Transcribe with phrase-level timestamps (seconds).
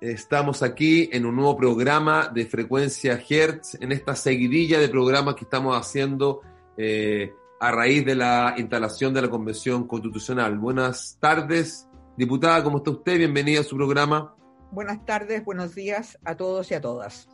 [0.00, 5.44] Estamos aquí en un nuevo programa de frecuencia Hertz, en esta seguidilla de programas que
[5.44, 6.40] estamos haciendo
[6.78, 10.56] eh, a raíz de la instalación de la Convención Constitucional.
[10.56, 13.18] Buenas tardes, diputada, ¿cómo está usted?
[13.18, 14.34] Bienvenida a su programa.
[14.70, 17.28] Buenas tardes, buenos días a todos y a todas.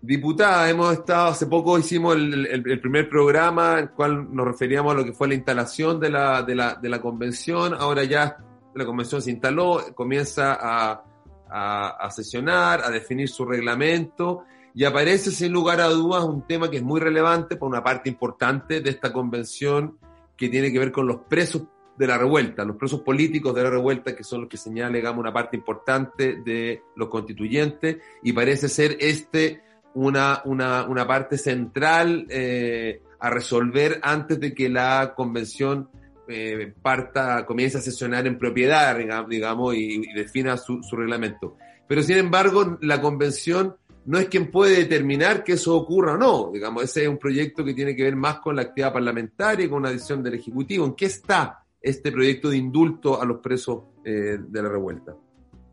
[0.00, 4.96] Diputada, hemos estado, hace poco hicimos el, primer programa en el cual nos referíamos a
[4.96, 7.74] lo que fue la instalación de la, de la, de la convención.
[7.74, 8.38] Ahora ya
[8.74, 11.04] la convención se instaló, comienza a
[11.50, 14.44] a, sesionar, a definir su reglamento
[14.74, 18.08] y aparece sin lugar a dudas un tema que es muy relevante por una parte
[18.08, 19.98] importante de esta convención
[20.36, 21.62] que tiene que ver con los presos
[21.96, 25.20] de la revuelta, los presos políticos de la revuelta, que son los que señala, digamos,
[25.20, 29.62] una parte importante de los constituyentes, y parece ser este
[29.94, 35.88] una, una, una parte central eh, a resolver antes de que la convención
[36.28, 38.96] eh, parta, comienza a sesionar en propiedad,
[39.28, 41.56] digamos, y, defina su, reglamento.
[41.86, 46.50] Pero sin embargo, la convención no es quien puede determinar que eso ocurra o no.
[46.52, 49.68] Digamos, ese es un proyecto que tiene que ver más con la actividad parlamentaria y
[49.68, 50.84] con una decisión del Ejecutivo.
[50.84, 55.14] ¿En qué está este proyecto de indulto a los presos eh, de la revuelta?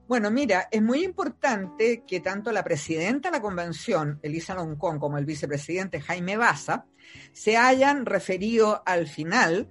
[0.08, 5.18] Bueno, mira, es muy importante que tanto la presidenta de la convención, Elisa Loncón, como
[5.18, 6.86] el vicepresidente Jaime Baza,
[7.32, 9.70] se hayan referido al final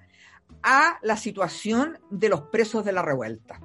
[0.62, 3.60] a la situación de los presos de la revuelta.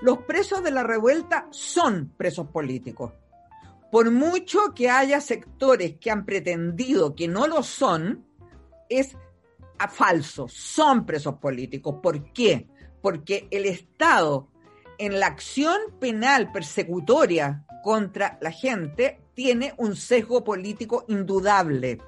[0.00, 3.12] Los presos de la revuelta son presos políticos.
[3.90, 8.24] Por mucho que haya sectores que han pretendido que no lo son,
[8.88, 9.16] es
[9.88, 11.96] falso, son presos políticos.
[12.02, 12.68] ¿Por qué?
[13.02, 14.48] Porque el Estado
[14.98, 21.98] en la acción penal persecutoria contra la gente tiene un sesgo político indudable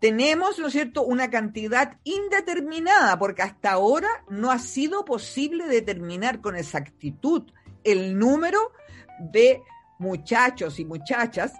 [0.00, 6.40] tenemos, ¿no es cierto?, una cantidad indeterminada, porque hasta ahora no ha sido posible determinar
[6.40, 7.44] con exactitud
[7.84, 8.72] el número
[9.20, 9.62] de
[9.98, 11.52] muchachos y muchachas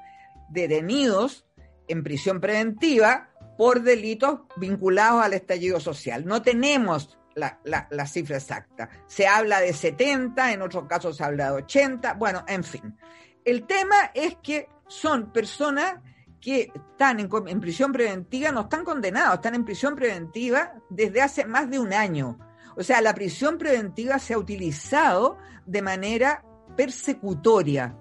[0.49, 1.47] detenidos
[1.87, 3.29] en prisión preventiva
[3.59, 6.25] por delitos vinculados al estallido social.
[6.25, 8.89] No tenemos la, la, cifra exacta.
[9.07, 12.97] Se habla de 70, en otros casos se habla de 80, bueno, en fin.
[13.45, 15.97] El tema es que son personas
[16.41, 21.71] que están en, prisión preventiva no están condenados, están en prisión preventiva desde hace más
[21.71, 22.39] de un año.
[22.77, 25.37] O sea, la prisión preventiva se ha utilizado
[25.67, 26.45] de manera
[26.77, 27.97] persecutoria,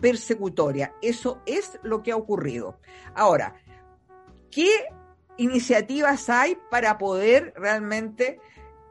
[0.00, 0.94] persecutoria.
[1.00, 2.78] Eso es lo que ha ocurrido.
[3.14, 3.54] Ahora,
[4.50, 4.68] ¿qué
[5.38, 8.38] iniciativas hay para poder realmente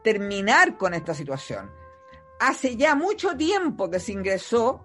[0.02, 1.70] terminar con esta situación?
[2.40, 4.84] Hace ya mucho tiempo que se ingresó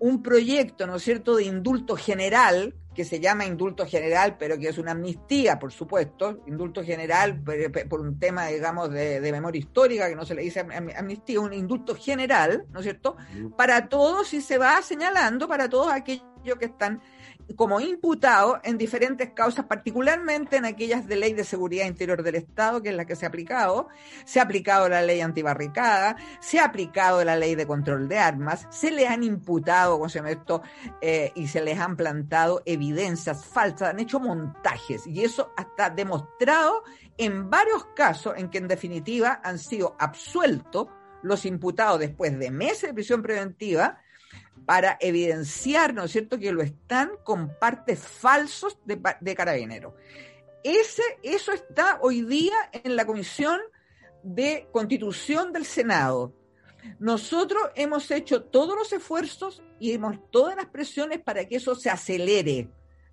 [0.00, 4.68] un proyecto, ¿no es cierto?, de indulto general que se llama indulto general, pero que
[4.68, 7.42] es una amnistía, por supuesto, indulto general
[7.88, 10.60] por un tema, digamos, de, memoria histórica, que no se le dice
[10.96, 13.16] amnistía, un indulto general, ¿no es cierto?,
[13.56, 16.22] para todos y se va señalando para todos aquellos
[16.58, 17.00] que están
[17.56, 22.82] como imputado en diferentes causas, particularmente en aquellas de ley de seguridad interior del Estado,
[22.82, 23.88] que es la que se ha aplicado.
[24.24, 28.66] Se ha aplicado la ley antibarricada, se ha aplicado la ley de control de armas,
[28.70, 30.62] se le han imputado, con esto,
[31.00, 36.82] eh, y se les han plantado evidencias falsas, han hecho montajes, y eso está demostrado
[37.18, 40.88] en varios casos en que en definitiva han sido absueltos
[41.22, 43.98] los imputados después de meses de prisión preventiva
[44.66, 49.94] para evidenciar, ¿no es cierto?, que lo están con partes falsos de, de carabinero.
[50.62, 53.60] Ese, eso está hoy día en la Comisión
[54.22, 56.34] de Constitución del Senado.
[56.98, 61.90] Nosotros hemos hecho todos los esfuerzos y hemos todas las presiones para que eso se
[61.90, 62.70] acelere,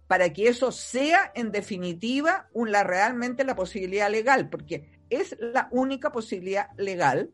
[0.08, 6.12] para que eso sea en definitiva una, realmente la posibilidad legal, porque es la única
[6.12, 7.32] posibilidad legal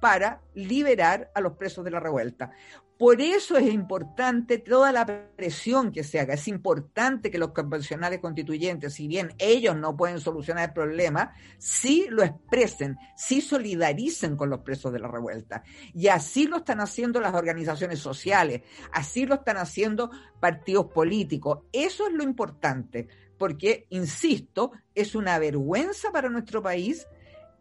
[0.00, 2.52] para liberar a los presos de la revuelta
[3.00, 6.34] Por eso es importante toda la presión que se haga.
[6.34, 12.08] Es importante que los convencionales constituyentes, si bien ellos no pueden solucionar el problema, sí
[12.10, 15.62] lo expresen, sí solidaricen con los presos de la revuelta.
[15.94, 21.60] Y así lo están haciendo las organizaciones sociales, así lo están haciendo partidos políticos.
[21.72, 23.08] Eso es lo importante,
[23.38, 27.06] porque, insisto, es una vergüenza para nuestro país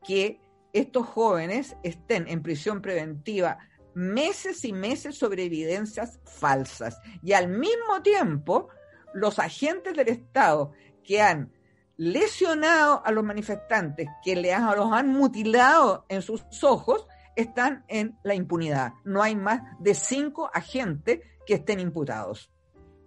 [0.06, 0.42] que
[0.74, 3.58] estos jóvenes estén en prisión preventiva
[3.94, 7.00] meses y meses sobre evidencias falsas.
[7.22, 8.70] Y al mismo tiempo,
[9.14, 10.72] los agentes del Estado
[11.04, 11.52] que han
[11.98, 17.06] lesionado a los manifestantes, que le han, los han mutilado en sus ojos,
[17.36, 18.94] están en la impunidad.
[19.04, 22.52] No hay más de cinco agentes que estén imputados.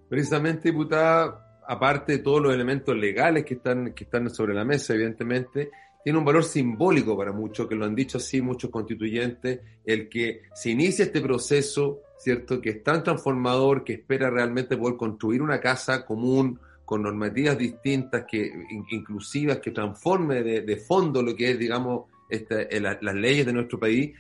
[0.08, 4.94] Precisamente, diputada, aparte de todos los elementos legales que están, que están sobre la mesa,
[4.94, 5.70] evidentemente,
[6.04, 10.42] tiene un valor simbólico para muchos, que lo han dicho así muchos constituyentes, el que
[10.54, 12.60] se inicia este proceso, ¿cierto?
[12.60, 18.24] Que es tan transformador, que espera realmente poder construir una casa común, con normativas distintas,
[18.30, 18.52] que
[18.90, 24.12] inclusivas, que transforme de, fondo lo que es, digamos, este, las leyes de nuestro país,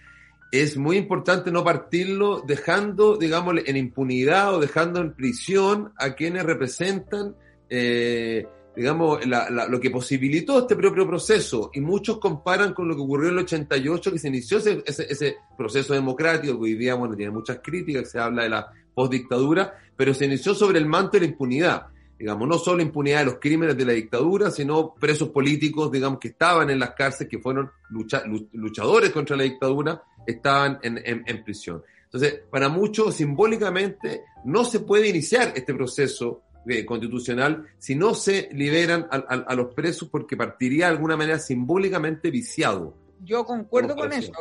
[0.52, 6.44] es muy importante no partirlo dejando, digamos, en impunidad o dejando en prisión a quienes
[6.44, 7.34] representan
[7.70, 13.28] eh, digamos, lo que posibilitó este propio proceso, y muchos comparan con lo que ocurrió
[13.28, 17.30] en el 88, que se inició ese, ese, proceso democrático, que hoy día, bueno, tiene
[17.30, 21.26] muchas críticas, se habla de la postdictadura, pero se inició sobre el manto de la
[21.26, 21.86] impunidad,
[22.18, 26.28] digamos, no solo impunidad de los crímenes de la dictadura, sino presos políticos, digamos, que
[26.28, 31.82] estaban en las cárceles, que fueron luchadores contra la dictadura, estaban en, en prisión.
[32.04, 38.48] Entonces, para muchos, simbólicamente, no se puede iniciar este proceso eh, constitucional si no se
[38.52, 42.96] liberan a, los presos porque partiría de alguna manera simbólicamente viciado.
[43.20, 44.32] Yo concuerdo con eso.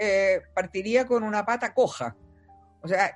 [0.00, 2.16] Eh, partiría con una pata coja.
[2.80, 3.12] O sea,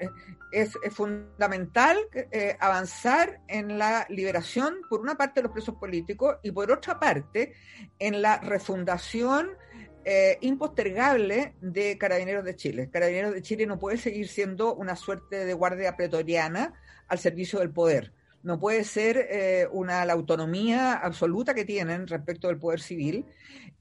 [0.50, 6.50] es, fundamental eh, avanzar en la liberación, por una parte, de los presos políticos y
[6.50, 7.54] por otra parte,
[7.98, 9.50] en la refundación
[10.40, 12.90] impostergable de Carabineros de Chile.
[12.90, 16.74] Carabineros de Chile no puede seguir siendo una suerte de guardia pretoriana
[17.06, 18.12] al servicio del poder
[18.42, 23.24] no puede ser eh, una, la autonomía absoluta que tienen respecto del poder civil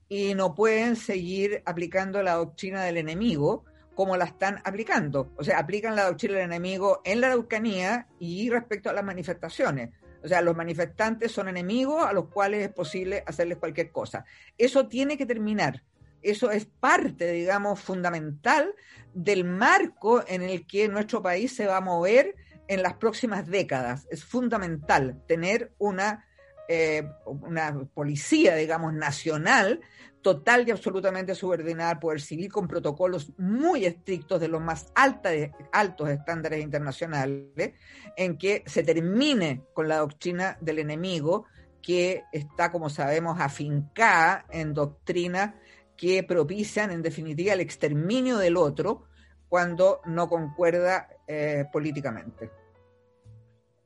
[0.08, 3.64] y no pueden seguir aplicando la doctrina del enemigo
[3.94, 5.32] como la están aplicando.
[5.36, 9.90] O sea, aplican la doctrina del enemigo en la Araucanía y respecto a las manifestaciones.
[10.22, 14.24] O sea, los manifestantes son enemigos a los cuales es posible hacerles cualquier cosa.
[14.56, 15.82] Eso tiene que terminar.
[16.22, 18.74] Eso es parte, digamos, fundamental
[19.12, 22.36] del marco en el que nuestro país se va a mover
[22.68, 24.06] en las próximas décadas.
[24.10, 26.26] Es fundamental tener una,
[26.68, 29.80] eh, una policía, digamos, nacional
[30.22, 36.08] total y absolutamente subordinada al poder civil con protocolos muy estrictos de los más altos
[36.08, 37.72] estándares internacionales,
[38.16, 41.46] en que se termine con la doctrina del enemigo
[41.82, 45.54] que está, como sabemos, afincada en doctrinas
[45.96, 49.04] que propician, en definitiva, el exterminio del otro
[49.52, 52.50] cuando no concuerda eh, políticamente.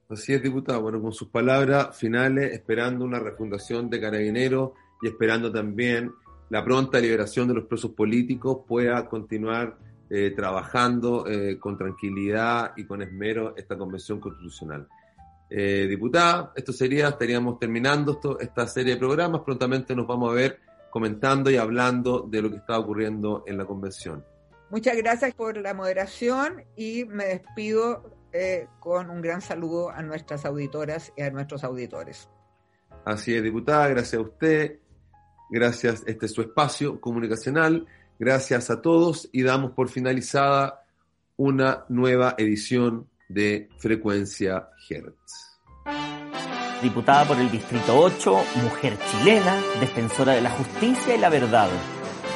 [0.08, 0.80] Así es, diputado.
[0.80, 6.12] Bueno, con sus palabras finales, esperando una refundación de Carabineros y esperando también
[6.50, 9.76] la pronta liberación de los presos políticos, pueda continuar
[10.08, 14.86] eh, trabajando eh, con tranquilidad y con esmero esta convención constitucional.
[15.50, 19.40] Eh, diputada, esto sería, estaríamos terminando esto, esta serie de programas.
[19.40, 20.60] Prontamente nos vamos a ver
[20.90, 24.22] comentando y hablando de lo que está ocurriendo en la convención.
[24.70, 30.44] Muchas gracias por la moderación y me despido eh, con un gran saludo a nuestras
[30.44, 32.28] auditoras y a nuestros auditores.
[33.04, 34.80] Así es, diputada, gracias a usted,
[35.50, 37.86] gracias, este es su espacio comunicacional,
[38.18, 40.84] gracias a todos y damos por finalizada
[41.36, 45.60] una nueva edición de Frecuencia Hertz.
[46.82, 51.70] Diputada por el Distrito 8, mujer chilena, defensora de la justicia y la verdad,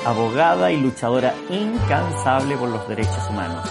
[0.04, 3.68] abogada y luchadora incansable por los derechos humanos.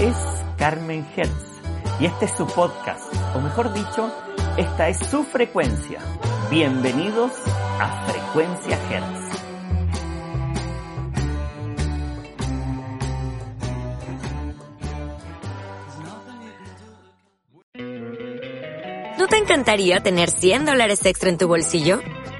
[0.00, 0.16] Es
[0.56, 1.60] Carmen Hertz
[2.00, 4.12] y este es su podcast, o mejor dicho,
[4.56, 5.98] esta es su frecuencia.
[6.50, 7.32] Bienvenidos
[7.80, 9.26] a Frecuencia Hertz.
[19.18, 22.00] ¿No te encantaría tener 100 dólares extra en tu bolsillo?